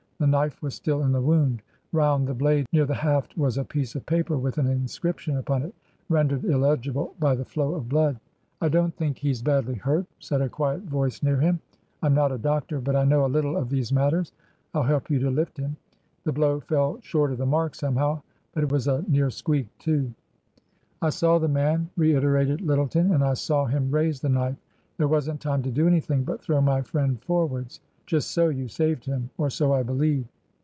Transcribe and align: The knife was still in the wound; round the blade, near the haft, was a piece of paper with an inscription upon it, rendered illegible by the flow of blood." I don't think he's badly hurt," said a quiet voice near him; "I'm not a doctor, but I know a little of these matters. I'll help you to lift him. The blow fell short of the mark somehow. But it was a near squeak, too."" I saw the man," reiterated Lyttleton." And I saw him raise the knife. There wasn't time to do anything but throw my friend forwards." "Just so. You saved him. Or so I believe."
The 0.21 0.27
knife 0.27 0.61
was 0.61 0.75
still 0.75 1.01
in 1.01 1.11
the 1.13 1.19
wound; 1.19 1.63
round 1.91 2.27
the 2.27 2.35
blade, 2.35 2.67
near 2.71 2.85
the 2.85 2.93
haft, 2.93 3.35
was 3.35 3.57
a 3.57 3.65
piece 3.65 3.95
of 3.95 4.05
paper 4.05 4.37
with 4.37 4.59
an 4.59 4.67
inscription 4.67 5.35
upon 5.35 5.63
it, 5.63 5.73
rendered 6.09 6.45
illegible 6.45 7.15
by 7.19 7.33
the 7.33 7.43
flow 7.43 7.73
of 7.73 7.89
blood." 7.89 8.19
I 8.61 8.69
don't 8.69 8.95
think 8.95 9.17
he's 9.17 9.41
badly 9.41 9.73
hurt," 9.73 10.05
said 10.19 10.41
a 10.43 10.47
quiet 10.47 10.83
voice 10.83 11.23
near 11.23 11.37
him; 11.37 11.59
"I'm 12.03 12.13
not 12.13 12.31
a 12.31 12.37
doctor, 12.37 12.79
but 12.79 12.95
I 12.95 13.03
know 13.03 13.25
a 13.25 13.33
little 13.33 13.57
of 13.57 13.69
these 13.69 13.91
matters. 13.91 14.31
I'll 14.75 14.83
help 14.83 15.09
you 15.09 15.17
to 15.21 15.31
lift 15.31 15.57
him. 15.57 15.75
The 16.23 16.31
blow 16.33 16.59
fell 16.59 16.99
short 17.01 17.31
of 17.31 17.39
the 17.39 17.47
mark 17.47 17.73
somehow. 17.73 18.21
But 18.53 18.61
it 18.63 18.71
was 18.71 18.87
a 18.87 19.03
near 19.07 19.31
squeak, 19.31 19.75
too."" 19.79 20.13
I 21.01 21.09
saw 21.09 21.39
the 21.39 21.47
man," 21.47 21.89
reiterated 21.97 22.61
Lyttleton." 22.61 23.11
And 23.15 23.23
I 23.23 23.33
saw 23.33 23.65
him 23.65 23.89
raise 23.89 24.19
the 24.19 24.29
knife. 24.29 24.57
There 24.97 25.07
wasn't 25.07 25.41
time 25.41 25.63
to 25.63 25.71
do 25.71 25.87
anything 25.87 26.23
but 26.23 26.43
throw 26.43 26.61
my 26.61 26.83
friend 26.83 27.19
forwards." 27.23 27.79
"Just 28.07 28.31
so. 28.31 28.49
You 28.49 28.67
saved 28.67 29.05
him. 29.05 29.29
Or 29.37 29.49
so 29.49 29.71
I 29.73 29.83
believe." 29.83 30.25